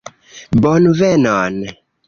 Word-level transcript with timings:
bonvenon 0.61 1.57